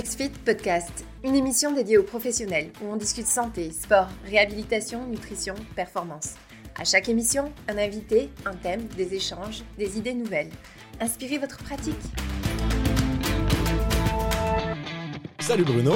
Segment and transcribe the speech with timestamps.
[0.00, 6.36] XFIT Podcast, une émission dédiée aux professionnels où on discute santé, sport, réhabilitation, nutrition, performance.
[6.74, 10.48] À chaque émission, un invité, un thème, des échanges, des idées nouvelles.
[11.00, 12.00] Inspirez votre pratique.
[15.40, 15.92] Salut Bruno.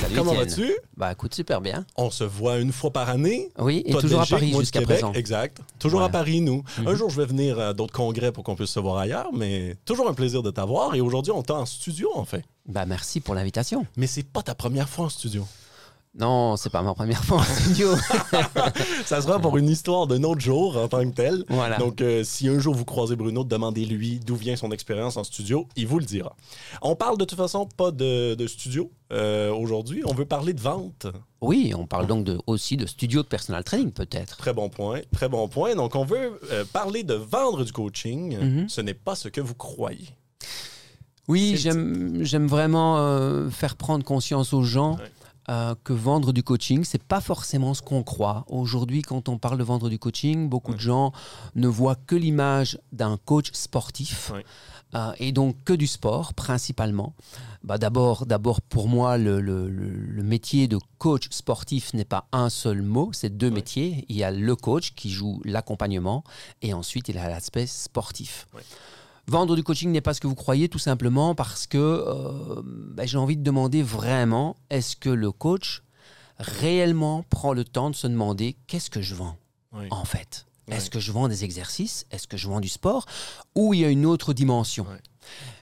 [0.00, 0.72] Salut Comment vas-tu?
[0.96, 1.84] Bah écoute, super bien.
[1.96, 3.50] On se voit une fois par année.
[3.58, 5.12] Oui, et Toi toujours à Paris jusqu'à présent.
[5.12, 5.58] Exact.
[5.78, 6.08] Toujours à.
[6.08, 6.62] Paris, nous.
[6.78, 6.94] Un Mhm.
[6.94, 10.08] jour, je vais venir à d'autres congrès pour qu'on puisse se voir ailleurs, mais toujours
[10.08, 10.94] un plaisir de t'avoir.
[10.94, 12.44] Et aujourd'hui, on t'a en studio, en fait.
[12.66, 13.86] Bah merci pour l'invitation.
[13.96, 15.46] Mais c'est pas ta première fois en studio.
[16.18, 17.94] Non, c'est pas ma première fois en studio.
[19.04, 21.44] Ça sera pour une histoire d'un autre jour en tant que tel.
[21.48, 21.76] voilà.
[21.78, 25.66] Donc, euh, si un jour vous croisez Bruno, demandez-lui d'où vient son expérience en studio.
[25.76, 26.34] Il vous le dira.
[26.82, 30.02] On parle de toute façon pas de, de studio euh, aujourd'hui.
[30.06, 31.06] On veut parler de vente.
[31.40, 34.36] oui, on parle donc de, aussi de studio de personal training peut-être.
[34.38, 35.00] Très bon point.
[35.12, 35.74] Très bon point.
[35.76, 38.36] Donc, on veut euh, parler de vendre du coaching.
[38.38, 38.68] Mhm.
[38.68, 40.08] Ce n'est pas ce que vous croyez.
[41.28, 42.96] Oui, j'aime vraiment
[43.50, 45.10] faire prendre conscience aux gens Ouais.
[45.50, 48.44] Euh, que vendre du coaching, c'est pas forcément ce qu'on croit.
[48.48, 51.12] Aujourd'hui, quand on parle de vendre du coaching, beaucoup de gens
[51.54, 54.30] ne voient que l'image d'un coach sportif.
[54.34, 54.44] Ouais.
[54.94, 57.14] euh, et donc que du sport principalement.
[57.62, 62.26] Bah d'abord, d'abord pour moi, le, le- le- le métier de coach sportif n'est pas
[62.32, 63.54] un seul mot, c'est deux Ouais.
[63.54, 64.06] métiers.
[64.08, 66.24] Il y a le coach qui joue l'accompagnement
[66.62, 68.46] et ensuite il y a l'aspect sportif.
[69.28, 73.04] Vendre du coaching n'est pas ce que vous croyez, tout simplement parce que euh, bah,
[73.04, 75.82] j'ai envie de demander vraiment, est-ce que le coach
[76.38, 79.36] réellement prend le temps de se demander qu'est-ce que je vends
[79.72, 79.86] Oui.
[79.90, 80.46] en fait?
[80.68, 82.06] Est-ce que je vends des exercices?
[82.10, 83.06] Est-ce que je vends du sport?
[83.54, 84.86] Ou il y a une autre dimension?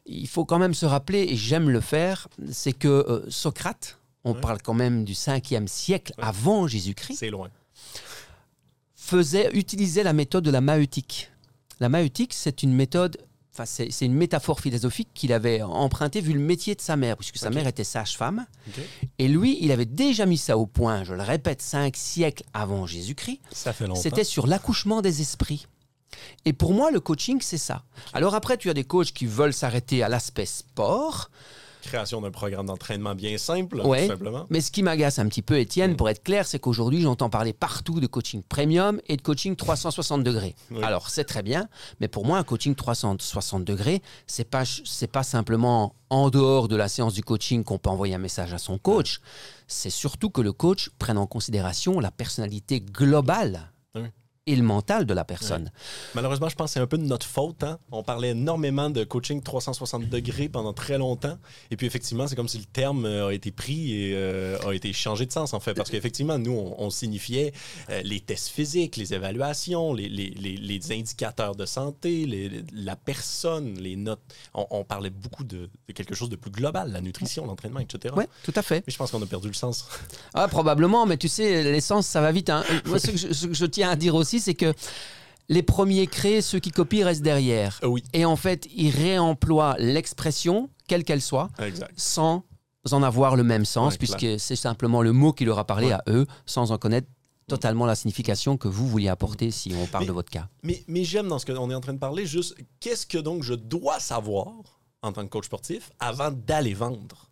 [0.04, 4.34] Il faut quand même se rappeler, et j'aime le faire, c'est que euh, Socrate, on
[4.34, 7.50] parle quand même du 5e siècle avant Jésus-Christ, C'est loin.
[8.94, 11.30] faisait, utilisait la méthode de la maïeutique.
[11.80, 13.16] La maïeutique, c'est une méthode,
[13.58, 17.38] enfin c'est une métaphore philosophique qu'il avait empruntée vu le métier de sa mère, puisque
[17.38, 18.46] sa mère était sage-femme.
[19.18, 22.86] Et lui, il avait déjà mis ça au point, je le répète, cinq siècles avant
[22.86, 23.40] Jésus-Christ.
[23.52, 24.00] Ça fait longtemps.
[24.00, 25.66] C'était sur l'accouchement des esprits.
[26.44, 27.84] Et pour moi, le coaching, c'est ça.
[28.12, 31.30] Alors après, tu as des coachs qui veulent s'arrêter à l'aspect sport.
[31.86, 34.02] Création d'un programme d'entraînement bien simple, Ouais.
[34.02, 34.46] tout simplement.
[34.50, 35.96] Mais ce qui m'agace un petit peu, Étienne, Mm.
[35.96, 40.22] pour être clair, c'est qu'aujourd'hui, j'entends parler partout de coaching premium et de coaching 360
[40.24, 40.54] degrés.
[40.70, 40.82] Oui.
[40.82, 41.68] Alors, c'est très bien,
[42.00, 46.76] mais pour moi, un coaching 360 degrés, c'est pas, c'est pas simplement en dehors de
[46.76, 49.20] la séance du coaching qu'on peut envoyer un message à son coach.
[49.68, 53.70] C'est surtout que le coach prenne en considération la personnalité globale.
[54.48, 55.72] Et le mental de la personne.
[56.14, 57.64] Malheureusement, je pense que c'est un peu de notre faute.
[57.64, 57.78] hein.
[57.90, 61.36] On parlait énormément de coaching 360 degrés pendant très longtemps.
[61.72, 64.72] Et puis, effectivement, c'est comme si le terme euh, a été pris et euh, a
[64.72, 65.74] été changé de sens, en fait.
[65.74, 67.52] Parce qu'effectivement, nous, on, on signifiait
[67.90, 72.64] euh, les tests physiques, les évaluations, les, les- les- les indicateurs de santé, les- les-
[72.72, 74.20] la personne, les notes.
[74.54, 78.14] On, on parlait beaucoup de, de quelque chose de plus global, la nutrition, l'entraînement, etc.
[78.16, 78.84] Oui, tout à fait.
[78.86, 79.88] Mais je pense qu'on a perdu le sens.
[80.34, 82.48] Ah, probablement, mais tu sais, l'essence, ça va vite.
[82.48, 82.62] hein.
[82.84, 84.72] Moi, ce que, je, ce que je tiens à dire aussi, c'est que
[85.48, 87.78] les premiers créent, ceux qui copient restent derrière.
[87.82, 91.92] Euh, oui, Et en fait, ils réemploient l'expression, quelle qu'elle soit, exact.
[91.96, 92.42] sans
[92.92, 95.88] en avoir le même sens, Ouais, puisque c'est simplement le mot qui leur a parlé
[95.88, 95.92] Ouais.
[95.92, 97.08] à eux, sans en connaître
[97.48, 100.48] totalement la signification que vous vouliez apporter si on parle Mais- de votre cas.
[100.64, 103.42] Mais, mais j'aime dans ce qu'on est en train de parler, juste qu'est-ce que donc
[103.44, 104.48] je dois savoir
[105.02, 107.30] en tant que coach sportif avant d'aller vendre?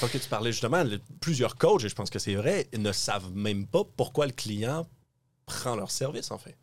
[0.00, 0.82] Parce que tu parlais justement,
[1.20, 4.86] plusieurs coachs, et je pense que c'est vrai, ne savent même pas pourquoi le client
[5.46, 6.56] prend leur service, en fait.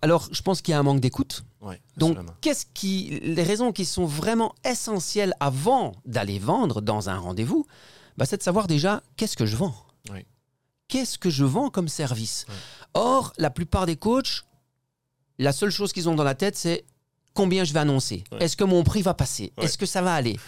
[0.00, 1.44] Alors, je pense qu'il y a un manque d'écoute.
[1.60, 7.18] Ouais, Donc, qu'est-ce qui, les raisons qui sont vraiment essentielles avant d'aller vendre dans un
[7.18, 7.66] rendez-vous,
[8.16, 9.74] bah, c'est de savoir déjà qu'est-ce que je vends?
[10.88, 12.46] Qu'est-ce que je vends comme service?
[12.48, 12.54] Ouais.
[12.94, 14.44] Or, la plupart des coachs,
[15.40, 16.84] la seule chose qu'ils ont dans la tête, c'est
[17.34, 18.22] combien je vais annoncer?
[18.38, 19.52] Est-ce que mon prix va passer?
[19.60, 20.38] Est-ce que ça va aller?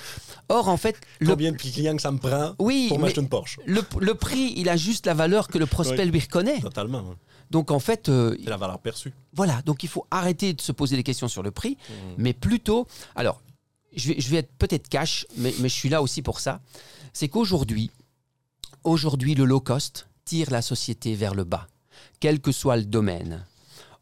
[0.48, 3.28] Or, en fait, le, Combien de clients que ça me prend oui, pour m'acheter une
[3.28, 3.58] Porsche?
[3.66, 6.60] le, le prix, il a juste la valeur que le prospect lui reconnaît.
[6.60, 7.16] Totalement.
[7.50, 9.12] Donc, en fait, euh, C'est la valeur perçue.
[9.32, 12.14] voilà, donc il faut arrêter de se poser des questions sur le prix, Mhm.
[12.18, 12.86] mais plutôt,
[13.16, 13.40] alors,
[13.96, 16.60] je vais, je vais être peut-être cash, mais, mais je suis là aussi pour ça,
[17.12, 17.90] c'est qu'aujourd'hui,
[18.84, 21.66] aujourd'hui, le low cost tire la société vers le bas,
[22.20, 23.44] quel que soit le domaine.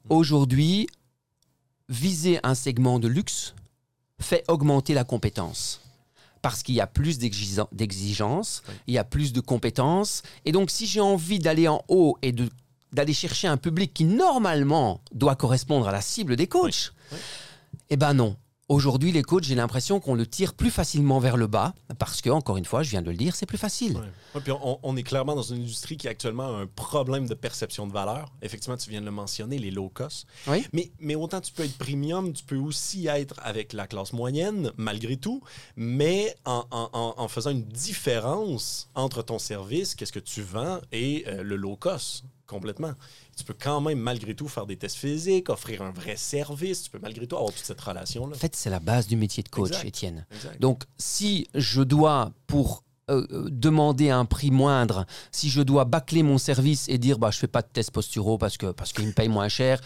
[0.08, 0.88] Aujourd'hui,
[1.88, 3.54] viser un segment de luxe
[4.20, 5.80] fait augmenter la compétence.
[6.42, 8.74] Parce qu'il y a plus d'exigen- d'exigences, Oui.
[8.88, 10.22] il y a plus de compétences.
[10.44, 12.50] Et donc, si j'ai envie d'aller en haut et de-
[12.96, 17.18] d'aller chercher un public qui, normalement, doit correspondre à la cible des coachs, Oui.
[17.90, 18.36] eh ben non.
[18.68, 22.30] Aujourd'hui, les coachs, j'ai l'impression qu'on le tire plus facilement vers le bas parce que,
[22.30, 23.96] encore une fois, je viens de le dire, c'est plus facile.
[23.96, 24.02] Ouais.
[24.34, 27.34] Ouais, puis on, on est clairement dans une industrie qui a actuellement un problème de
[27.34, 28.32] perception de valeur.
[28.42, 30.26] Effectivement, tu viens de le mentionner, les low cost.
[30.48, 30.66] Oui.
[30.72, 34.72] Mais, mais autant tu peux être premium, tu peux aussi être avec la classe moyenne,
[34.76, 35.42] malgré tout,
[35.76, 40.80] mais en, en- en- en faisant une différence entre ton service, qu'est-ce que tu vends,
[40.90, 42.92] et euh, le low cost, complètement.
[43.36, 46.82] Tu peux quand même, malgré tout, faire des tests physiques, offrir un vrai service.
[46.82, 48.34] Tu peux, malgré tout, avoir toute cette relation-là.
[48.34, 49.84] En fait, c'est la base du métier de coach, Exact.
[49.84, 50.26] Étienne.
[50.30, 50.60] Exact.
[50.60, 56.22] Donc, si je dois, pour euh, euh, demander un prix moindre, si je dois bâcler
[56.22, 59.06] mon service et dire bah, je fais pas de tests posturaux parce que parce qu'ils
[59.06, 59.80] me payent moins cher,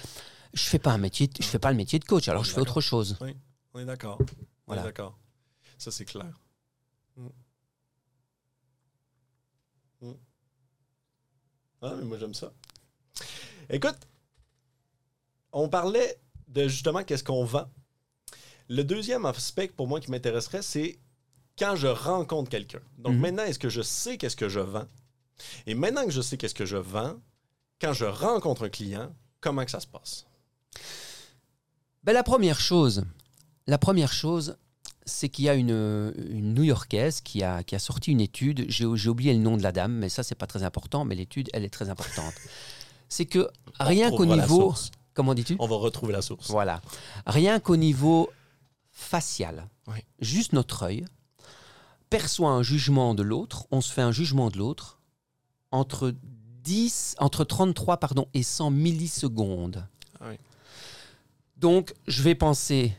[0.55, 2.29] je fais pas un métier, je fais pas le métier de coach.
[2.29, 3.19] Alors, je fais autre chose.
[3.21, 3.37] Oui,
[3.75, 4.19] on est d'accord.
[4.67, 4.83] Voilà.
[4.83, 5.19] On est d'accord.
[5.77, 6.33] Ça, c'est clair.
[7.17, 7.27] Mm.
[10.03, 10.13] Mm.
[11.83, 12.53] Ah, mais moi, j'aime ça.
[13.69, 13.97] Écoute,
[15.53, 16.19] on parlait
[16.49, 17.69] de justement qu'est-ce qu'on vend.
[18.69, 20.99] Le deuxième aspect pour moi qui m'intéresserait, c'est
[21.59, 22.81] quand je rencontre quelqu'un.
[22.99, 23.21] Donc Mhm.
[23.21, 24.87] maintenant, est-ce que je sais qu'est-ce que je vends?
[25.67, 27.17] Et maintenant que je sais qu'est-ce que je vends,
[27.81, 30.27] quand je rencontre un client, comment que ça se passe?
[32.03, 33.05] Ben, la première chose,
[33.67, 34.57] la première chose,
[35.07, 38.67] c'est qu'il y a une, une New-Yorkaise qui a, qui a sorti une étude.
[38.69, 41.05] J'ai oublié le nom de la dame, mais ça, c'est pas très important.
[41.05, 42.35] Mais l'étude, elle est très importante.
[43.13, 43.49] C'est que
[43.81, 44.61] rien qu'au niveau.
[44.61, 44.93] source.
[45.15, 45.57] Comment dis-tu?
[45.59, 46.49] On va retrouver la source.
[46.49, 46.81] Voilà.
[47.27, 48.31] Rien qu'au niveau
[48.93, 49.99] facial, Oui.
[50.21, 51.05] juste notre œil
[52.09, 55.01] perçoit un jugement de l'autre, on se fait un jugement de l'autre
[55.73, 56.15] entre
[56.63, 59.87] 10, entre 33 pardon, et 100 millisecondes.
[60.21, 60.37] Ah oui.
[61.57, 62.93] Donc, je vais penser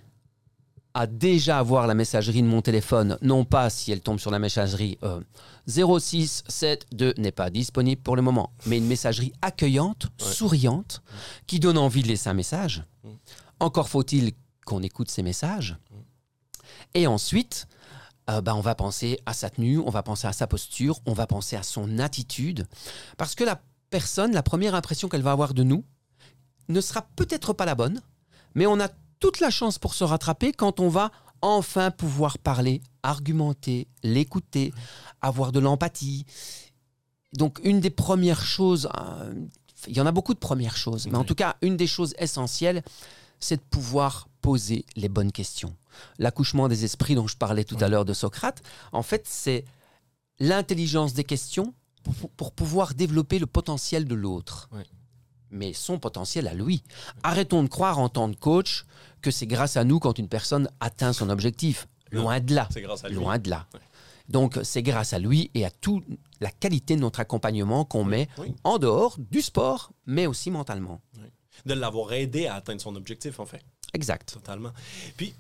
[0.94, 4.40] à déjà avoir la messagerie de mon téléphone, non pas si elle tombe sur la
[4.40, 5.22] messagerie euh,
[5.68, 10.32] 0672 n'est pas disponible pour le moment, mais une messagerie accueillante, Ouais.
[10.34, 11.02] souriante,
[11.48, 12.84] qui donne envie de laisser un message.
[13.04, 13.10] Mm.
[13.60, 14.34] Encore faut-il
[14.66, 15.78] qu'on écoute ces messages.
[15.92, 15.96] Mm.
[16.96, 17.68] Et ensuite,
[18.30, 21.14] euh, ben, on va penser à sa tenue, on va penser à sa posture, on
[21.14, 22.68] va penser à son attitude.
[23.18, 25.84] Parce que la personne, la première impression qu'elle va avoir de nous,
[26.70, 28.02] ne sera peut-être pas la bonne,
[28.56, 28.90] mais on a
[29.22, 34.74] toute la chance pour se rattraper quand on va enfin pouvoir parler, argumenter, l'écouter,
[35.22, 36.26] avoir de l'empathie.
[37.34, 39.34] Donc une des premières choses, euh,
[39.88, 42.14] il y en a beaucoup de premières choses, mais en tout cas, une des choses
[42.20, 42.84] essentielles,
[43.40, 45.76] c'est de pouvoir poser les bonnes questions.
[46.20, 49.66] L'accouchement des esprits dont je parlais tout à l'heure de Socrate, en fait, c'est
[50.40, 54.68] l'intelligence des questions pour, pour pouvoir développer le potentiel de l'autre.
[54.72, 54.84] Oui.
[55.52, 56.82] Mais son potentiel à lui.
[57.24, 58.86] Arrêtons de croire en tant que coach
[59.22, 61.88] que c'est grâce à nous quand une personne atteint son objectif.
[62.12, 62.68] Loin de là.
[62.72, 63.16] C'est grâce à lui.
[63.16, 63.66] Loin de là.
[63.74, 63.80] Ouais.
[64.28, 66.04] Donc, c'est grâce à lui et à toute
[66.40, 68.54] la qualité de notre accompagnement qu'on met Oui.
[68.64, 71.02] en dehors du sport, mais aussi mentalement.
[71.66, 73.62] De l'avoir aidé à atteindre son objectif, en fait.
[73.94, 74.34] Exact.
[74.34, 74.72] Totalement.
[75.18, 75.34] Puis,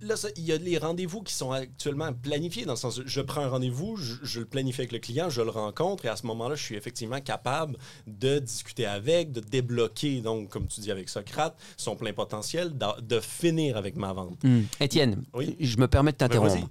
[0.00, 3.42] là, il y a les rendez-vous qui sont actuellement planifiés, dans le sens, je prends
[3.42, 6.26] un rendez-vous, je, je le planifie avec le client, je le rencontre, et à ce
[6.26, 7.76] moment-là, je suis effectivement capable
[8.06, 13.20] de discuter avec, de débloquer, donc, comme tu dis avec Socrate, son plein potentiel, de
[13.20, 14.42] finir avec ma vente.
[14.42, 14.62] Hmm.
[14.80, 15.56] Étienne, Oui.
[15.60, 16.68] je me permets de t'interrompre.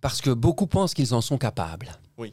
[0.00, 1.90] parce que beaucoup pensent qu'ils en sont capables.
[2.18, 2.32] Oui.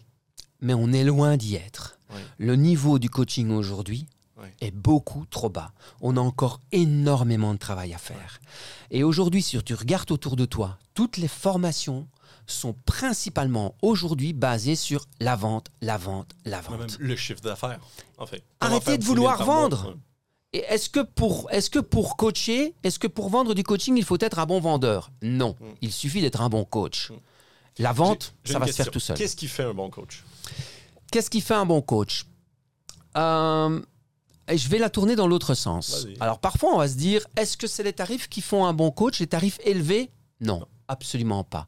[0.61, 1.99] Mais on est loin d'y être.
[2.13, 2.21] Oui.
[2.37, 4.07] Le niveau du coaching aujourd'hui
[4.39, 4.47] Oui.
[4.61, 5.71] est beaucoup trop bas.
[6.01, 8.39] On a encore énormément de travail à faire.
[8.91, 12.07] Et aujourd'hui, si tu regardes autour de toi, toutes les formations
[12.45, 16.97] sont principalement aujourd'hui basées sur la vente, la vente, la même vente.
[16.99, 17.79] le chiffre d'affaires,
[18.17, 18.43] en fait.
[18.59, 19.97] Arrêtez de 10 000 vouloir vendre.
[20.53, 24.05] Et est-ce que pour est-ce que pour coacher, est-ce que pour vendre du coaching, il
[24.05, 25.11] faut être un bon vendeur?
[25.21, 25.65] Non, Mm.
[25.81, 27.09] il suffit d'être un bon coach.
[27.11, 27.15] Mm.
[27.79, 29.17] La vente, ça va se faire tout seul.
[29.17, 30.23] Qu'est-ce qui fait un bon coach?
[31.11, 32.25] Qu'est-ce qui fait un bon coach?
[33.17, 33.81] Euh,
[34.49, 36.07] et Je vais la tourner dans l'autre sens.
[36.19, 38.92] Alors parfois, on va se dire, est-ce que c'est les tarifs qui font un bon
[38.92, 40.09] coach, les tarifs élevés?
[40.42, 41.68] Non, absolument pas.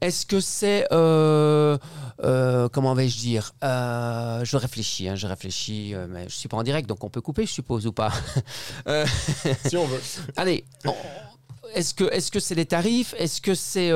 [0.00, 0.86] Est-ce que c'est...
[0.90, 1.78] euh,
[2.24, 6.64] euh, comment vais-je dire Euh, Je réfléchis, hein, je réfléchis, mais je suis pas en
[6.64, 8.12] direct, donc on peut couper, je suppose, ou pas
[9.66, 10.00] si on veut.
[10.36, 10.94] Allez, on-
[11.74, 13.14] est-ce que est-ce que c'est les tarifs?
[13.16, 13.90] Est-ce que c'est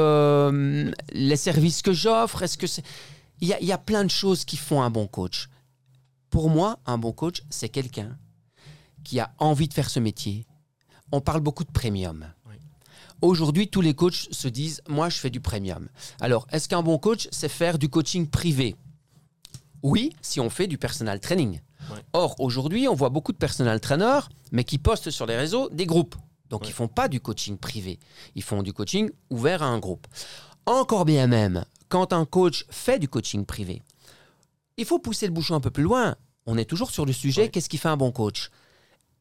[1.12, 2.42] les services que j'offre?
[2.42, 2.82] Est-ce que c'est
[3.42, 5.50] il y, a, il y a plein de choses qui font un bon coach.
[6.30, 8.16] Pour moi, un bon coach, c'est quelqu'un
[9.04, 10.46] qui a envie de faire ce métier.
[11.12, 12.26] On parle beaucoup de premium.
[12.48, 12.56] Oui.
[13.22, 15.88] Aujourd'hui, tous les coachs se disent moi, je fais du premium.
[16.20, 18.76] Alors, est-ce qu'un bon coach, c'est faire du coaching privé?
[19.82, 21.60] Oui, si on fait du personal training.
[21.92, 22.00] Ouais.
[22.12, 25.86] Or, aujourd'hui, on voit beaucoup de personal trainers, mais qui postent sur les réseaux des
[25.86, 26.16] groupes.
[26.50, 26.68] Donc, Ouais.
[26.68, 28.00] ils font pas du coaching privé.
[28.34, 30.06] Ils font du coaching ouvert à un groupe.
[30.64, 33.82] Encore bien même, quand un coach fait du coaching privé,
[34.76, 36.16] il faut pousser le bouchon un peu plus loin.
[36.46, 37.48] On est toujours sur le sujet, Ouais.
[37.48, 38.50] qu'est-ce qui fait un bon coach?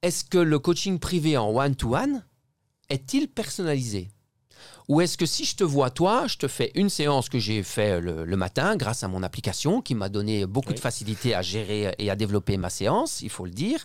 [0.02, 2.24] Est-ce que le coaching privé en one-to-one
[2.90, 4.10] est-il personnalisé?
[4.88, 7.64] Ou est-ce que si je te vois toi, je te fais une séance que j'ai
[7.64, 10.76] fait le, le matin grâce à mon application qui m'a donné beaucoup Oui.
[10.76, 13.84] de facilité à gérer et à développer ma séance, il faut le dire.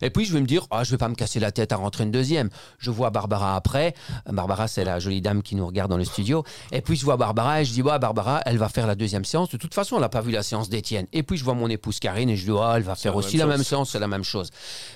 [0.00, 1.76] Et puis je vais me dire, ah, je vais pas me casser la tête à
[1.76, 2.48] rentrer une deuxième.
[2.78, 3.94] Je vois Barbara après.
[4.26, 6.44] Barbara, c'est la jolie dame qui nous regarde dans le studio.
[6.72, 9.26] Et puis je vois Barbara et je dis, ouais, Barbara, elle va faire la deuxième
[9.26, 9.50] séance.
[9.50, 11.06] De toute façon, elle n'a pas vu la séance d'Étienne.
[11.12, 13.18] Et puis je vois mon épouse Karine et je dis, ah, elle va faire la
[13.18, 14.50] aussi même la même séance, c'est la même chose.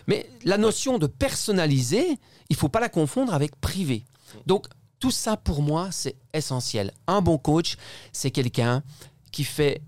[0.06, 4.04] Mais la notion de personnaliser, il faut pas la confondre avec privé.
[4.46, 4.66] Donc
[5.02, 6.92] tout ça pour moi, c'est essentiel.
[7.08, 7.74] Un bon coach,
[8.12, 8.84] c'est quelqu'un
[9.32, 9.82] qui fait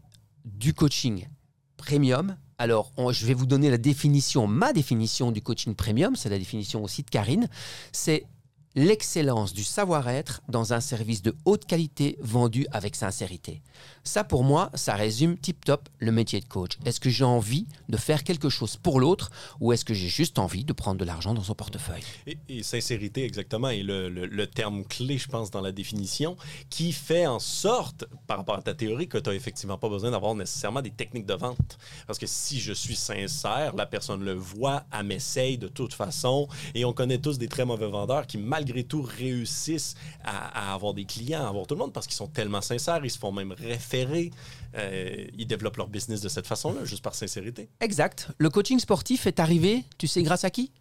[0.44, 1.28] du coaching
[1.76, 2.36] premium.
[2.58, 6.82] Alors, je vais vous donner la définition, ma définition du coaching premium, c'est la définition
[6.82, 7.48] aussi de Karine.
[7.92, 8.26] C'est
[8.74, 13.62] l'excellence du savoir-être dans un service de haute qualité vendu avec sincérité.
[14.02, 16.72] Ça, pour moi, ça résume tip-top le métier de coach.
[16.84, 20.38] Est-ce que j'ai envie de faire quelque chose pour l'autre ou est-ce que j'ai juste
[20.38, 22.02] envie de prendre de l'argent dans son portefeuille?
[22.48, 26.36] Et, sincérité, exactement, est le, le- terme clé, je pense, dans la définition,
[26.68, 30.10] qui fait en sorte, par rapport à ta théorie, que tu n'as effectivement pas besoin
[30.10, 31.78] d'avoir nécessairement des techniques de vente.
[32.06, 36.46] Parce que si je suis sincère, la personne le voit, elle m'essaye de toute façon,
[36.74, 39.94] et on connaît tous des très mauvais vendeurs qui, malgré tout, réussissent
[40.24, 43.04] à, à avoir des clients, à avoir tout le monde, parce qu'ils sont tellement sincères,
[43.04, 44.30] ils se font même référer,
[44.76, 47.68] euh, ils développent leur business de cette façon-là, juste par sincérité.
[47.80, 48.28] Exact.
[48.38, 50.72] Le coaching sportif est arrivé, tu sais grâce à qui?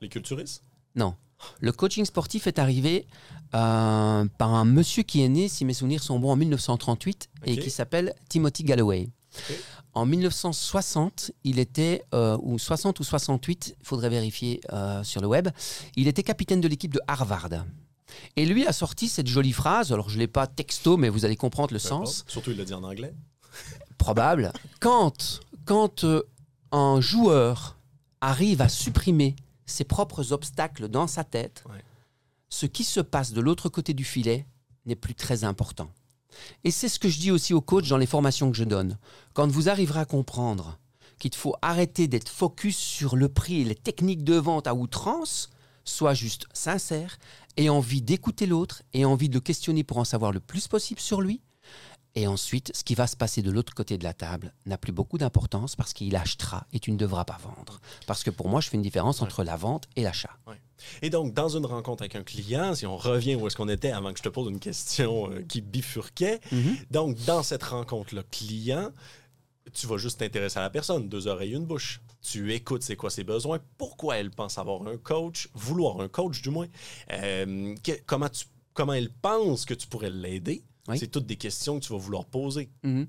[0.00, 0.62] Les culturistes?
[0.94, 1.14] Non.
[1.58, 3.06] Le coaching sportif est arrivé
[3.54, 7.56] euh, par un monsieur qui est né, si mes souvenirs sont bons, en 1938 et
[7.56, 9.08] qui s'appelle Timothy Galloway.
[9.94, 15.26] En 1960, il était, euh, ou 60 ou 68, il faudrait vérifier euh, sur le
[15.26, 15.48] web,
[15.96, 17.50] il était capitaine de l'équipe de Harvard.
[18.36, 21.24] Et lui a sorti cette jolie phrase, alors je ne l'ai pas texto, mais vous
[21.24, 22.24] allez comprendre le Peu sens.
[22.26, 23.12] Surtout, il l'a dit en anglais.
[23.98, 24.52] probable.
[24.80, 26.22] Quand, quand euh,
[26.72, 27.76] un joueur
[28.20, 31.82] arrive à supprimer ses propres obstacles dans sa tête, Ouais.
[32.48, 34.46] ce qui se passe de l'autre côté du filet
[34.86, 35.90] n'est plus très important.
[36.64, 38.98] Et c'est ce que je dis aussi aux coachs dans les formations que je donne.
[39.34, 40.78] Quand vous arriverez à comprendre
[41.18, 45.50] qu'il faut arrêter d'être focus sur le prix et les techniques de vente à outrance,
[45.84, 47.18] sois juste sincère
[47.56, 51.00] et envie d'écouter l'autre et envie de le questionner pour en savoir le plus possible
[51.00, 51.42] sur lui,
[52.14, 54.92] et ensuite, ce qui va se passer de l'autre côté de la table n'a plus
[54.92, 57.80] beaucoup d'importance parce qu'il achètera et tu ne devras pas vendre.
[58.06, 60.36] Parce que pour moi, je fais une différence entre la vente et l'achat.
[61.02, 63.90] Et donc, dans une rencontre avec un client, si on revient où est-ce qu'on était
[63.92, 66.40] avant que je te pose une question euh, qui bifurquait,
[66.90, 68.90] donc dans cette rencontre-là, client,
[69.72, 72.00] tu vas juste t'intéresser à la personne, deux oreilles, une bouche.
[72.20, 76.42] Tu écoutes c'est quoi ses besoins, pourquoi elle pense avoir un coach, vouloir un coach
[76.42, 76.66] du moins,
[77.12, 80.62] euh, que- comment, tu, comment elle pense que tu pourrais l'aider?
[80.88, 80.98] Oui.
[80.98, 82.68] C'est toutes des questions que tu vas vouloir poser.
[82.82, 83.06] Mhm.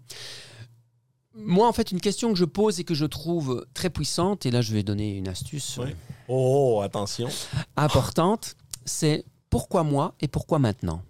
[1.35, 4.51] Moi, en fait, une question que je pose et que je trouve très puissante, et
[4.51, 5.95] là, je vais donner une astuce euh, Oui.
[6.27, 7.27] Oh, attention.
[7.75, 11.01] importante, c'est pourquoi moi et pourquoi maintenant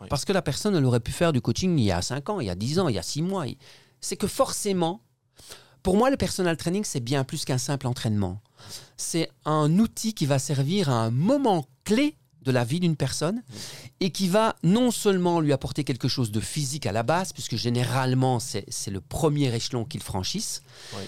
[0.00, 0.08] Oui.
[0.10, 2.40] Parce que la personne, elle aurait pu faire du coaching il y a 5 ans,
[2.40, 3.44] il y a 10 ans, il y a 6 mois.
[4.00, 5.00] C'est que forcément,
[5.82, 8.40] pour moi, le personal training, c'est bien plus qu'un simple entraînement.
[8.96, 13.42] C'est un outil qui va servir à un moment clé de la vie d'une personne
[14.00, 17.56] et qui va non seulement lui apporter quelque chose de physique à la base, puisque
[17.56, 20.62] généralement c'est le premier échelon qu'ils franchissent,
[20.96, 21.02] Oui.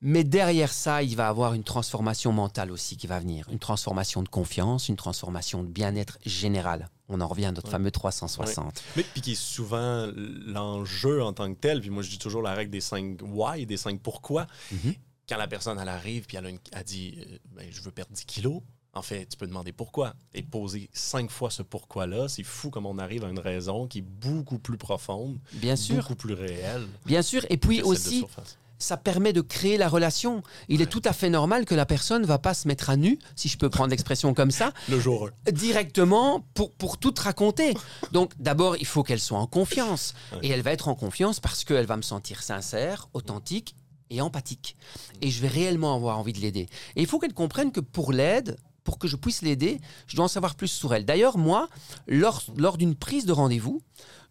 [0.00, 4.22] mais derrière ça, il va avoir une transformation mentale aussi qui va venir, une transformation
[4.22, 6.88] de confiance, une transformation de bien-être général.
[7.08, 7.72] On en revient à notre Oui.
[7.72, 8.82] fameux 360.
[8.96, 10.08] Mais puis qui est souvent
[10.46, 11.80] l'enjeu en tant que tel.
[11.80, 14.46] Puis moi, je dis toujours la règle des cinq why, des cinq pourquoi.
[14.70, 14.94] Mhm.
[15.28, 17.90] Quand la personne, elle arrive, puis elle, a une- elle dit euh, Ben, Je veux
[17.90, 18.60] perdre 10 kilos.
[18.94, 20.14] En fait, tu peux demander pourquoi.
[20.34, 23.98] Et poser cinq fois ce pourquoi-là, c'est fou comme on arrive à une raison qui
[23.98, 26.86] est beaucoup plus profonde, Bien sûr, beaucoup plus réelle.
[27.06, 27.46] bien sûr.
[27.48, 28.26] Et puis aussi,
[28.78, 30.42] ça permet de créer la relation.
[30.68, 33.18] Il est tout à fait normal que la personne va pas se mettre à nu,
[33.34, 35.52] si je peux prendre l'expression comme ça, Le jour 1.
[35.52, 37.72] directement pour, pour tout raconter.
[38.12, 40.12] Donc d'abord, il faut qu'elle soit en confiance.
[40.32, 40.38] Ouais.
[40.42, 43.74] Et elle va être en confiance parce qu'elle va me sentir sincère, authentique
[44.10, 44.76] et empathique.
[45.22, 46.68] Et je vais réellement avoir envie de l'aider.
[46.96, 50.24] Et il faut qu'elle comprenne que pour l'aide, pour que je puisse l'aider, je dois
[50.24, 51.04] en savoir plus sur elle.
[51.04, 51.68] D'ailleurs, moi,
[52.06, 53.80] lors, lors d'une prise de rendez-vous,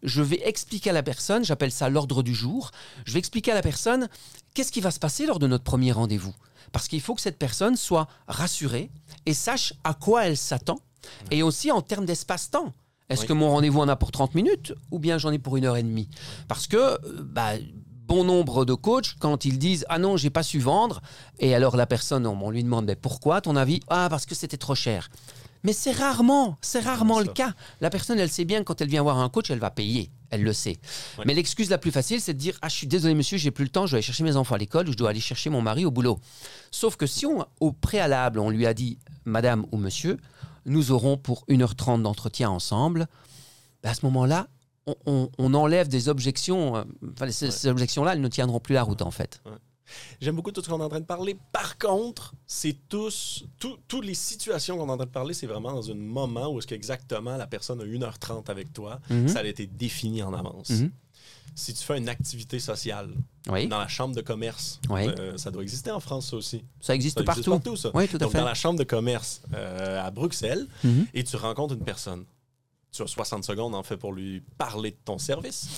[0.02, 2.70] je vais expliquer à la personne, j'appelle ça l'ordre du jour,
[3.04, 4.08] je vais expliquer à la personne
[4.54, 6.34] qu'est-ce qui va se passer lors de notre premier rendez-vous.
[6.72, 8.90] Parce qu'il faut que cette personne soit rassurée
[9.26, 10.78] et sache à quoi elle s'attend.
[11.30, 12.72] Et aussi en termes d'espace-temps.
[13.08, 13.26] Est-ce Oui.
[13.26, 15.76] que mon rendez-vous en a pour 30 minutes ou bien j'en ai pour une heure
[15.76, 16.08] et demie?
[16.48, 17.54] Parce que euh, bah,
[18.12, 21.00] bon nombre de coachs, quand ils disent Ah non, j'ai pas su vendre,
[21.38, 23.80] et alors la personne, on, on lui demande Mais pourquoi ton avis?
[23.88, 25.08] Ah, parce que c'était trop cher.
[25.64, 27.54] Mais c'est rarement, c'est rarement le cas.
[27.80, 30.10] La personne, elle sait bien que quand elle vient voir un coach, elle va payer.
[30.28, 30.76] Elle le sait.
[31.16, 31.24] Ouais.
[31.26, 33.64] Mais l'excuse la plus facile, c'est de dire Ah, je suis désolé, monsieur, j'ai plus
[33.64, 35.48] le temps, je dois aller chercher mes enfants à l'école ou je dois aller chercher
[35.48, 36.18] mon mari au boulot.
[36.70, 40.18] Sauf que si on, au préalable, on lui a dit Madame ou Monsieur,
[40.66, 43.06] nous aurons pour 1h30 d'entretien ensemble.
[43.82, 44.48] Ben, à ce moment-là,
[44.86, 46.76] on, on- on enlève des objections.
[46.76, 49.40] euh, enfin, ces, ces objections-là, elles ne tiendront plus la route, en fait.
[50.20, 51.36] J'aime beaucoup tout ce qu'on est en train de parler.
[51.52, 55.46] Par contre, c'est tous, tout- toutes les situations qu'on est en train de parler, c'est
[55.46, 59.28] vraiment dans un moment où est-ce qu'exactement la personne a 1h30 avec toi, Mhm.
[59.28, 60.70] ça a été défini en avance.
[60.70, 60.90] Mhm.
[61.54, 63.10] Si tu fais une activité sociale
[63.50, 65.08] Oui, dans la chambre de commerce, Oui.
[65.18, 66.64] euh, ça doit exister en France ça aussi.
[66.80, 67.50] ça existe Ça existe partout.
[67.62, 67.90] partout, ça.
[67.92, 68.38] Oui, tout à Donc, fait.
[68.38, 71.06] dans la chambre de commerce euh, à Bruxelles, Mhm.
[71.12, 72.24] et tu rencontres une personne.
[72.92, 75.68] Tu as 60 secondes, en fait, pour lui parler de ton service.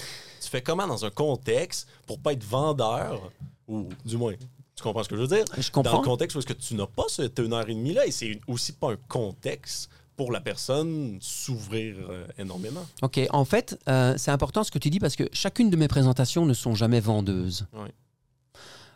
[0.42, 3.30] Tu fais comment dans un contexte pour pas être vendeur,
[3.68, 4.35] ou du moins,
[4.75, 5.44] tu comprends ce que je veux dire?
[5.56, 5.99] Je Dans comprends.
[6.00, 8.11] le contexte où est-ce que tu n'as pas cette une heure et demie là, et
[8.11, 12.85] c'est aussi pas un contexte pour la personne s'ouvrir euh, énormément.
[13.02, 15.88] Ok, en fait, euh, c'est important ce que tu dis parce que chacune de mes
[15.88, 17.66] présentations ne sont jamais vendeuses.
[17.75, 17.88] Oui.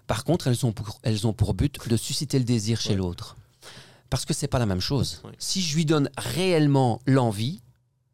[0.08, 3.36] Par contre, elles ont pour, elles ont pour but de susciter le désir chez l'autre.
[4.10, 5.22] Parce que c'est pas la même chose.
[5.38, 7.60] Si je lui donne réellement l'envie,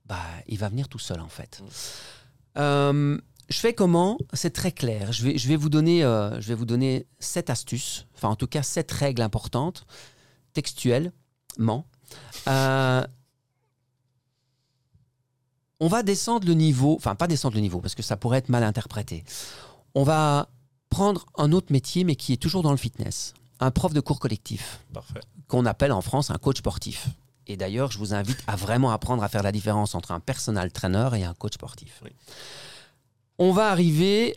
[0.06, 1.61] bah, il va venir tout seul en fait.
[1.61, 1.66] Mm.
[2.58, 3.18] Euh,
[3.49, 4.18] je fais comment?
[4.32, 5.12] C'est très clair.
[5.12, 8.37] Je vais, je vais vous donner, euh, je vais vous donner sept astuces, enfin en
[8.37, 9.87] tout cas sept règles importantes,
[10.52, 11.87] textuellement.
[12.49, 13.04] Euh,
[15.80, 18.49] on va descendre le niveau, enfin pas descendre le niveau parce que ça pourrait être
[18.49, 19.25] mal interprété.
[19.94, 20.49] On va
[20.88, 24.20] prendre un autre métier mais qui est toujours dans le fitness, un prof de cours
[24.20, 24.80] collectif
[25.49, 27.08] qu'on appelle en France un coach sportif.
[27.47, 30.73] Et d'ailleurs, je vous invite à vraiment apprendre à faire la différence entre un personal
[30.73, 32.01] trainer et un coach sportif.
[32.05, 32.11] Oui.
[33.39, 34.37] On va arriver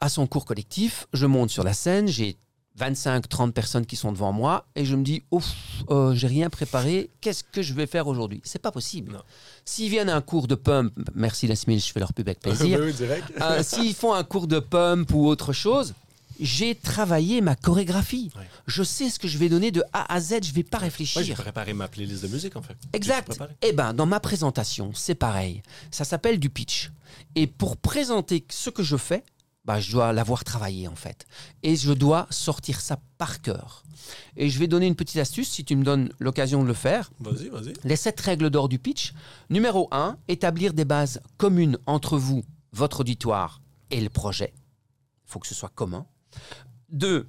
[0.00, 2.36] à son cours collectif, je monte sur la scène, j'ai
[2.78, 5.54] 25-30 personnes qui sont devant moi et je me dis, ouf,
[5.90, 8.40] euh, j'ai rien préparé, qu'est-ce que je vais faire aujourd'hui?
[8.44, 9.18] C'est pas possible.
[9.64, 12.78] S'ils viennent à un cours de pump, merci les je fais leur pub avec plaisir.
[13.40, 15.94] Euh, S'ils font un cours de pump ou autre chose,
[16.40, 18.30] j'ai travaillé ma chorégraphie.
[18.36, 18.46] Ouais.
[18.66, 20.88] Je sais ce que je vais donner de A à Z, je vais pas Moi,
[20.88, 21.36] j'ai réfléchir.
[21.36, 22.76] préparé ma playlist de musique, en fait.
[22.82, 23.38] J'ai Exact.
[23.62, 25.62] Eh ben, dans ma présentation, c'est pareil.
[25.90, 26.90] Ça s'appelle du pitch.
[27.34, 29.24] Et pour présenter ce que je fais,
[29.64, 31.26] bah, je dois l'avoir travaillé en fait.
[31.64, 33.82] Et je dois sortir ça par cœur.
[34.36, 37.10] Et je vais donner une petite astuce si tu me donnes l'occasion de le faire.
[37.18, 37.72] Vas-y, vas-y.
[37.82, 39.12] Les sept règles d'or du pitch.
[39.50, 44.52] Numéro 1, établir des bases communes entre vous, votre auditoire et le projet.
[45.26, 46.06] Il faut que ce soit commun.
[46.90, 47.28] 2,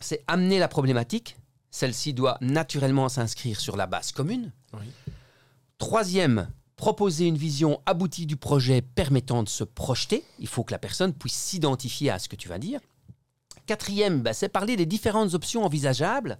[0.00, 1.36] c'est amener la problématique.
[1.70, 4.52] Celle-ci doit naturellement s'inscrire sur la base commune.
[4.74, 4.86] Oui.
[5.78, 10.24] Troisième, proposer une vision aboutie du projet permettant de se projeter.
[10.38, 12.80] Il faut que la personne puisse s'identifier à ce que tu vas dire.
[13.66, 16.38] Quatrième, bah, c'est parler des différentes options envisageables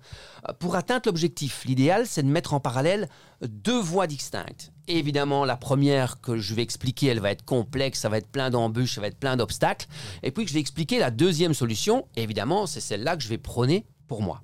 [0.49, 1.65] euh, pour atteindre l'objectif.
[1.65, 3.09] L'idéal, c'est de mettre en parallèle
[3.43, 4.73] deux voies distinctes.
[4.87, 8.51] Évidemment, la première que je vais expliquer, elle va être complexe, ça va être plein
[8.51, 9.89] d'embûches, ça va être plein d'obstacles.
[10.23, 13.85] Et puis je vais expliquer la deuxième solution, évidemment, c'est celle-là que je vais prôner
[14.07, 14.43] pour moi.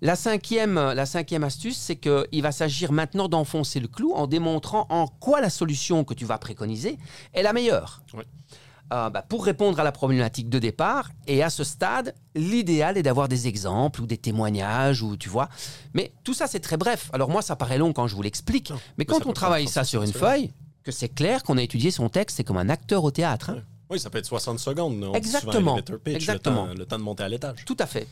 [0.00, 4.86] La cinquième, la cinquième astuce, c'est qu'il va s'agir maintenant d'enfoncer le clou en démontrant
[4.88, 6.98] en quoi la solution que tu vas préconiser
[7.34, 8.02] est la meilleure.
[8.90, 13.02] Euh, bah, pour répondre à la problématique de départ, et à ce stade, l'idéal est
[13.02, 15.50] d'avoir des exemples ou des témoignages, ou tu vois.
[15.92, 17.10] Mais tout ça, c'est très bref.
[17.12, 19.86] Alors moi, ça paraît long quand je vous l'explique, mais quand on travaille ça 30
[19.86, 20.52] sur une feuille,
[20.84, 23.50] que c'est clair qu'on a étudié son texte, c'est comme un acteur au théâtre.
[23.50, 23.62] hein.
[23.90, 25.02] Oui, ça peut être 60 secondes.
[25.02, 25.78] On Exactement.
[25.82, 26.64] pitch, Exactement.
[26.64, 27.64] Le temps, le temps de monter à l'étage.
[27.64, 28.06] Tout à fait.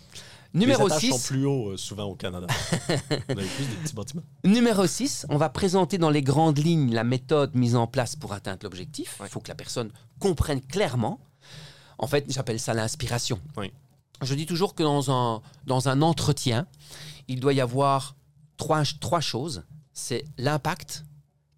[0.56, 1.10] Numéro les étages 6.
[1.10, 2.46] sont plus hauts euh, souvent au Canada.
[2.88, 4.22] on a plus des petits bâtiments.
[4.44, 8.32] Numéro 6, on va présenter dans les grandes lignes la méthode mise en place pour
[8.32, 9.16] atteindre l'objectif.
[9.18, 9.28] Il Ouais.
[9.28, 11.20] faut que la personne comprenne clairement.
[11.98, 13.40] En fait, j'appelle ça l'inspiration.
[13.56, 13.70] Oui.
[14.22, 16.66] Je dis toujours que dans un, dans un entretien,
[17.28, 18.16] il doit y avoir
[18.56, 19.62] trois, trois choses.
[19.92, 21.04] C'est l'impact.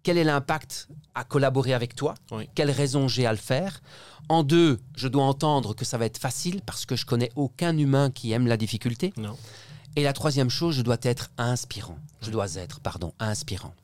[0.09, 2.49] Quel est l'impact à collaborer avec toi Oui.
[2.55, 3.79] Quelle raison j'ai à le faire
[4.27, 7.77] En deux, je dois entendre que ça va être facile parce que je connais aucun
[7.77, 9.13] humain qui aime la difficulté.
[9.17, 9.37] Non.
[9.95, 11.99] Et la troisième chose, je dois être inspirant.
[12.23, 13.75] Je dois être, pardon, inspirant.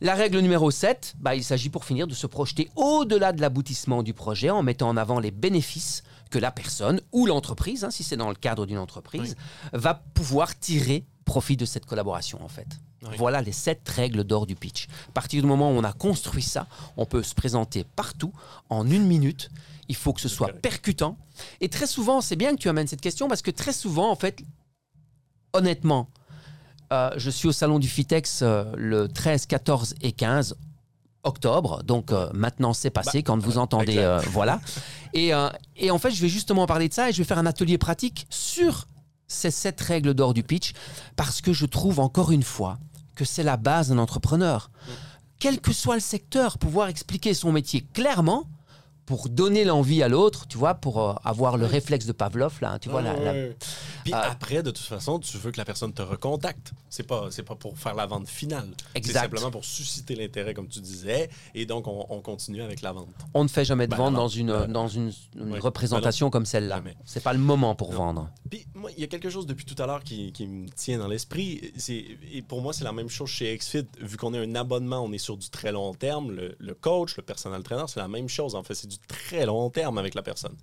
[0.00, 4.02] La règle numéro 7, bah, il s'agit pour finir de se projeter au-delà de l'aboutissement
[4.02, 8.02] du projet en mettant en avant les bénéfices que la personne ou l'entreprise, hein, si
[8.02, 9.36] c'est dans le cadre d'une entreprise,
[9.72, 12.66] va pouvoir tirer profit de cette collaboration en fait.
[13.10, 13.16] Oui.
[13.18, 14.86] Voilà les sept règles d'or du pitch.
[15.08, 18.32] À partir du moment où on a construit ça, on peut se présenter partout
[18.70, 19.50] en une minute.
[19.88, 21.18] Il faut que ce soit percutant.
[21.60, 24.16] Et très souvent, c'est bien que tu amènes cette question parce que très souvent, en
[24.16, 24.42] fait,
[25.52, 26.08] honnêtement,
[26.92, 30.56] euh, je suis au salon du Fitex euh, le 13, 14 et 15
[31.22, 31.82] octobre.
[31.82, 34.18] Donc euh, maintenant, c'est passé quand vous entendez.
[34.30, 34.60] voilà.
[35.16, 35.30] Et,
[35.76, 37.78] et en fait, je vais justement parler de ça et je vais faire un atelier
[37.78, 38.88] pratique sur
[39.28, 40.72] ces sept règles d'or du pitch
[41.14, 42.78] parce que je trouve encore une fois
[43.14, 44.70] que c'est la base d'un entrepreneur.
[45.38, 48.44] Quel que soit le secteur, pouvoir expliquer son métier clairement
[49.06, 52.78] pour donner l'envie à l'autre, tu vois, pour euh, avoir le réflexe de Pavlov, là,
[52.78, 53.02] tu vois.
[53.02, 53.56] la- la- Ouais.
[54.04, 54.30] Puis Ah.
[54.30, 56.72] après, de toute façon, tu veux que la personne te recontacte.
[56.88, 58.68] C'est pas, c'est pas pour faire la vente finale.
[58.94, 62.92] C'est simplement pour susciter l'intérêt, comme tu disais, et donc on, on continue avec la
[62.92, 63.08] vente.
[63.34, 65.12] On ne fait jamais de Ben, vente dans une, Ben, dans une,
[65.60, 66.82] représentation comme celle-là.
[67.04, 67.96] C'est pas le moment pour Non.
[67.98, 68.30] vendre.
[68.50, 70.98] Puis moi, il y a quelque chose depuis tout à l'heure qui, qui me tient
[70.98, 71.72] dans l'esprit.
[71.76, 73.86] C'est- Et pour moi, c'est la même chose chez XFIT.
[74.00, 76.30] Vu qu'on a un abonnement, on est sur du très long terme.
[76.30, 78.54] Le, le coach, le personnel trainer, c'est la même chose.
[78.54, 80.56] En fait, c'est très long terme avec la personne.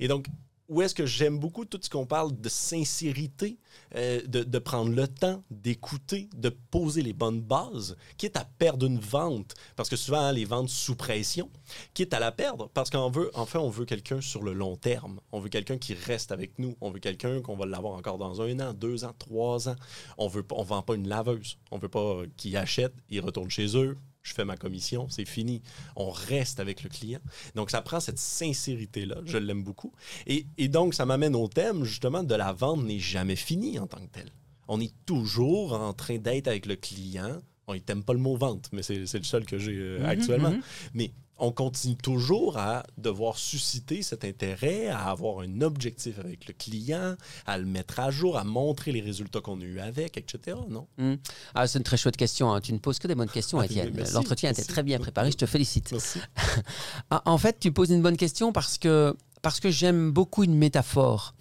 [0.00, 0.26] Et donc,
[0.68, 3.58] où est-ce que j'aime beaucoup tout ce qu'on parle de sincérité,
[3.96, 8.98] euh, de, prendre le temps d'écouter, de poser les bonnes bases, quitte à perdre une
[8.98, 11.50] vente, parce que souvent, les ventes sous pression,
[11.92, 15.20] quitte à la perdre, parce qu'en veut, enfin, on veut quelqu'un sur le long terme.
[15.32, 16.76] On veut quelqu'un qui reste avec nous.
[16.80, 19.76] On veut quelqu'un qu'on va l'avoir encore dans un an, deux ans, trois ans.
[20.16, 21.58] On veut, on vend pas une laveuse.
[21.70, 23.96] On veut pas qu'il achète, il retourne chez eux.
[24.24, 25.60] Je fais ma commission, c'est fini.
[25.96, 27.20] On reste avec le client.
[27.54, 29.16] Donc, ça prend cette sincérité-là.
[29.26, 29.92] Je l'aime beaucoup.
[30.26, 33.86] Et, et donc, ça m'amène au thème, justement, de la vente n'est jamais finie en
[33.86, 34.30] tant que telle.
[34.66, 37.38] On est toujours en train d'être avec le client.
[37.66, 40.50] On n'aime pas le mot vente, mais c'est le seul que j'ai euh, Mhm, actuellement.
[40.52, 40.60] mhm.
[40.94, 46.54] Mais on continue toujours à devoir susciter cet intérêt, à avoir un objectif avec le
[46.54, 47.16] client,
[47.46, 50.56] à le mettre à jour, à montrer les résultats qu'on a eu avec, etc.
[50.68, 50.86] Non?
[50.96, 51.14] Hmm.
[51.54, 52.52] Ah, c'est une très chouette question.
[52.52, 52.60] hein.
[52.60, 53.92] Tu ne poses que des bonnes questions, Ah, Étienne.
[54.12, 55.32] L'entretien était très bien préparé.
[55.32, 55.90] Je te félicite.
[55.92, 56.20] Merci.
[57.10, 60.54] Ah, En fait, tu poses une bonne question parce que, parce que j'aime beaucoup une
[60.56, 61.34] métaphore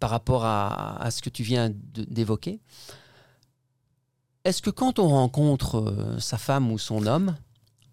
[0.00, 2.60] par rapport à, à ce que tu viens d'évoquer.
[4.44, 7.36] Est-ce que quand on rencontre euh, sa femme ou son homme,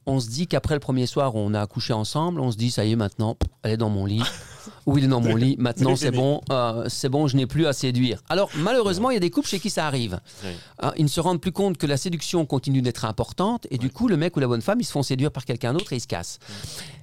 [0.05, 2.71] on se dit qu'après le premier soir où on a accouché ensemble, on se dit
[2.71, 4.23] ça y est maintenant, elle est dans mon lit,
[4.85, 7.65] ou il est dans mon lit, maintenant c'est bon, euh, c'est bon, je n'ai plus
[7.65, 8.21] à séduire.
[8.29, 10.19] Alors malheureusement, il y a des couples chez qui ça arrive.
[10.43, 10.51] Oui.
[10.81, 13.89] Hein, ils ne se rendent plus compte que la séduction continue d'être importante et du
[13.89, 15.97] coup, le mec ou la bonne femme, ils se font séduire par quelqu'un d'autre et
[15.97, 16.39] ils se cassent.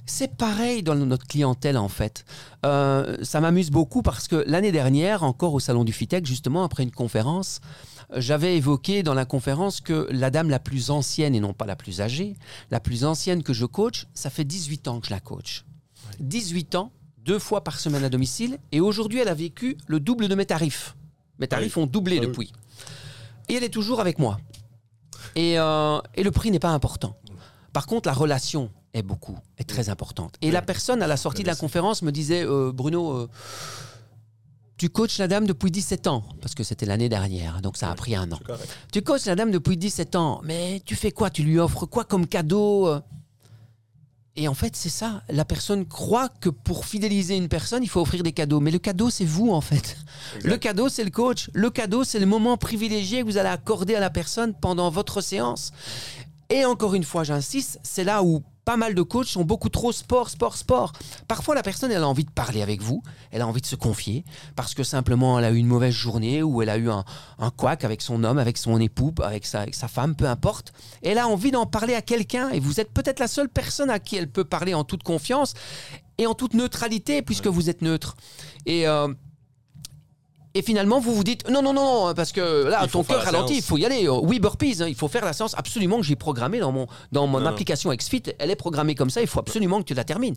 [0.04, 2.24] C'est pareil dans notre clientèle en fait.
[2.66, 6.82] Euh, ça m'amuse beaucoup parce que l'année dernière, encore au salon du FITEC, justement après
[6.82, 11.40] une conférence, euh, j'avais évoqué dans la conférence que la dame la plus ancienne et
[11.40, 12.34] non pas la plus âgée,
[12.70, 15.64] la plus ancienne que je coach, ça fait 18 ans que je la coach.
[16.20, 20.28] 18 ans, deux fois par semaine à domicile et aujourd'hui elle a vécu le double
[20.28, 20.96] de mes tarifs.
[21.38, 22.26] Mes tarifs ont doublé Ah oui.
[22.28, 22.52] depuis.
[23.48, 24.38] Et elle est toujours avec moi.
[25.34, 27.16] Et, euh, et le prix n'est pas important.
[27.72, 30.34] Par contre, la relation est beaucoup, est très importante.
[30.42, 30.52] Et Oui.
[30.52, 33.28] la personne, à la sortie de la conférence, me disait euh, Bruno, euh,
[34.82, 37.94] tu coaches la dame depuis 17 ans, parce que c'était l'année dernière, donc ça a
[37.94, 38.40] pris un an.
[38.90, 41.30] Tu coaches la dame depuis 17 ans, mais tu fais quoi?
[41.30, 42.92] Tu lui offres quoi comme cadeau?
[44.34, 45.22] Et en fait, c'est ça.
[45.28, 48.58] La personne croit que pour fidéliser une personne, il faut offrir des cadeaux.
[48.58, 49.96] Mais le cadeau, c'est vous, en fait.
[50.34, 50.50] Exact.
[50.50, 51.48] Le cadeau, c'est le coach.
[51.52, 55.20] Le cadeau, c'est le moment privilégié que vous allez accorder à la personne pendant votre
[55.20, 55.70] séance.
[56.50, 59.92] Et encore une fois, j'insiste, c'est là où pas mal de coachs sont beaucoup trop
[59.92, 60.92] sport, sport, sport.
[61.26, 63.76] Parfois, la personne, elle a envie de parler avec vous, elle a envie de se
[63.76, 64.24] confier,
[64.56, 67.04] parce que simplement, elle a eu une mauvaise journée, ou elle a eu un,
[67.38, 70.72] un couac avec son homme, avec son époux, avec sa, avec sa femme, peu importe.
[71.02, 73.98] Elle a envie d'en parler à quelqu'un, et vous êtes peut-être la seule personne à
[73.98, 75.54] qui elle peut parler en toute confiance
[76.18, 78.16] et en toute neutralité, puisque vous êtes neutre.
[78.66, 78.86] Et...
[78.86, 79.08] euh,
[80.54, 83.56] et finalement, vous vous dites non, non, non, parce que là, Il ton cœur ralentit,
[83.56, 84.08] il faut y aller.
[84.08, 87.26] Oui, burpees, hein, il faut faire la séance absolument que j'ai programmée dans mon, dans
[87.26, 88.34] mon Non, application XFIT.
[88.38, 90.36] Elle est programmée comme ça, il faut absolument que tu la termines.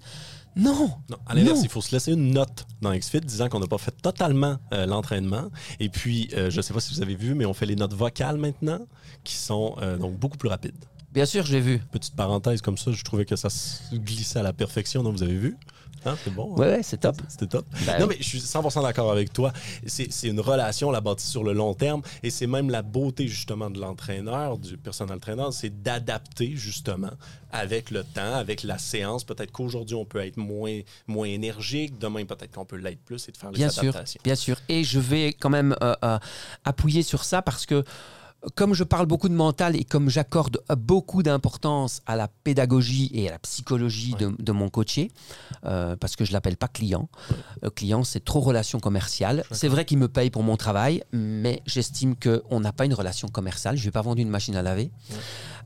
[0.56, 3.68] Non, Non, à l'inverse, il faut se laisser une note dans XFIT disant qu'on n'a
[3.68, 5.50] pas fait totalement euh, l'entraînement.
[5.82, 7.76] Et puis, euh, je ne sais pas si vous avez vu, mais on fait les
[7.76, 8.80] notes vocales maintenant
[9.26, 10.76] qui sont euh, donc beaucoup plus rapides.
[11.12, 11.82] bien sûr, je l'ai vu.
[11.92, 15.24] Petite parenthèse comme ça, je trouvais que ça se glissait à la perfection, donc vous
[15.24, 15.58] avez vu?
[16.06, 16.54] Hein, c'est bon.
[16.54, 16.60] hein?
[16.60, 17.16] Ouais, ouais, c'est top.
[17.28, 17.66] C'était top.
[17.86, 19.52] Ben non, mais je suis 100% d'accord avec toi.
[19.88, 22.02] C'est une relation, la bâtie sur le long terme.
[22.24, 27.12] Et c'est même la beauté, justement, de l'entraîneur, du personnel trainer, c'est d'adapter, justement,
[27.52, 29.24] avec le temps, avec la séance.
[29.24, 31.98] Peut-être qu'aujourd'hui, on peut être moins, moins énergique.
[31.98, 34.22] Demain, peut-être qu'on peut l'être plus et de faire les Bien sûr, adaptations.
[34.24, 34.58] bien sûr.
[34.70, 36.18] Et je vais quand même euh, euh,
[36.64, 37.84] appuyer sur ça parce que
[38.54, 43.28] comme je parle beaucoup de mental et comme j'accorde beaucoup d'importance à la pédagogie et
[43.28, 45.12] à la psychologie de, de mon coaché,
[45.66, 47.10] euh, parce que je l'appelle pas client.
[47.64, 49.44] Euh, client, c'est trop relation commerciale.
[49.52, 53.28] C'est vrai qu'il me paye pour mon travail, mais j'estime qu'on n'a pas une relation
[53.28, 53.78] commerciale.
[53.78, 54.92] Je vais pas vendre une machine à laver.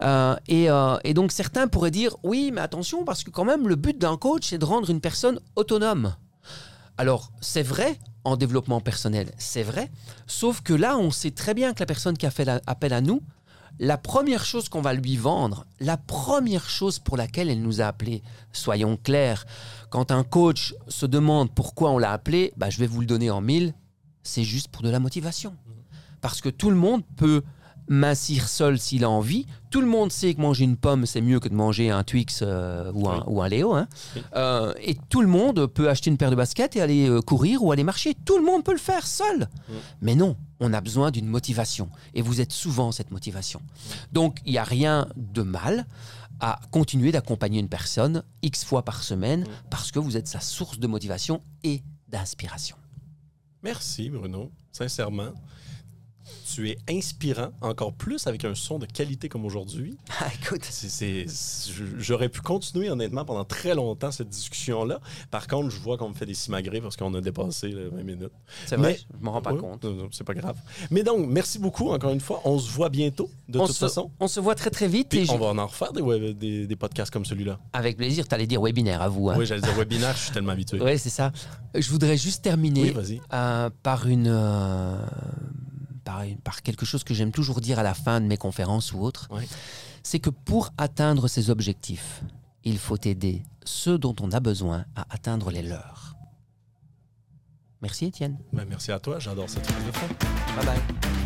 [0.01, 3.67] Euh, et, euh, et donc certains pourraient dire oui, mais attention, parce que quand même
[3.67, 6.15] le but d'un coach, c'est de rendre une personne autonome.
[6.99, 9.89] Alors, c'est vrai en développement personnel, c'est vrai.
[10.27, 12.99] Sauf que là, on sait très bien que la personne qui a fait appel à
[12.99, 13.21] nous,
[13.79, 17.85] la première chose qu'on va lui vendre, la première chose pour laquelle elle nous a
[17.85, 19.45] appelé, soyons clairs,
[19.89, 23.29] quand un coach se demande pourquoi on l'a appelé, bah, je vais vous le donner
[23.29, 23.73] en mille,
[24.21, 25.55] c'est juste pour de la motivation.
[26.19, 27.43] Parce que tout le monde peut
[27.89, 29.45] mincir seul s'il a envie.
[29.71, 32.39] Tout le monde sait que manger une pomme, c'est mieux que de manger un Twix
[32.41, 33.23] euh, ou, un, Oui.
[33.27, 33.73] ou un Léo.
[33.73, 33.87] hein.
[34.15, 34.21] Oui.
[34.35, 37.63] Euh, et tout le monde peut acheter une paire de baskets et aller euh, courir
[37.63, 38.15] ou aller marcher.
[38.25, 39.47] Tout le monde peut le faire seul.
[40.01, 41.89] Mais non, on a besoin d'une motivation.
[42.13, 43.61] Et vous êtes souvent cette motivation.
[44.13, 45.85] Donc, il n'y a rien de mal
[46.39, 50.79] à continuer d'accompagner une personne X fois par semaine parce que vous êtes sa source
[50.79, 52.77] de motivation et d'inspiration.
[53.61, 54.51] Merci, Bruno.
[54.71, 55.31] Sincèrement.
[56.53, 59.97] Tu es inspirant, encore plus avec un son de qualité comme aujourd'hui.
[60.19, 60.61] Ah, écoute,
[61.97, 64.99] J'aurais pu continuer honnêtement pendant très longtemps cette discussion-là.
[65.31, 68.03] Par contre, je vois qu'on me fait des simagrées parce qu'on a dépassé les 20
[68.03, 68.31] minutes.
[68.65, 69.85] c'est vrai, je m'en rends pas Ouais, compte.
[70.11, 70.57] C'est pas grave.
[70.91, 72.41] Mais donc, merci beaucoup encore une fois.
[72.45, 74.11] On se voit bientôt, de on, toute se, façon.
[74.19, 76.37] on se voit très très vite Puis et je- on va en refaire des, web-
[76.37, 77.59] des, des podcasts comme celui-là.
[77.73, 78.27] avec plaisir.
[78.27, 79.29] Tu allais dire webinaire à vous.
[79.29, 79.35] hein.
[79.37, 80.79] Oui, j'allais dire webinaire, je suis tellement habitué.
[80.81, 81.31] Ouais, c'est ça.
[81.75, 83.21] Je voudrais juste terminer Oui, vas-y.
[83.33, 84.97] euh, par une, euh,
[86.43, 89.27] par quelque chose que j'aime toujours dire à la fin de mes conférences ou autres.
[89.31, 89.47] Ouais.
[90.03, 92.21] C'est que pour atteindre ces objectifs,
[92.63, 96.15] il faut aider ceux dont on a besoin à atteindre les leurs.
[97.81, 98.37] Merci Étienne.
[98.51, 100.07] Ben, merci à toi, j'adore cette phrase de fin.
[100.55, 101.18] Bye bye.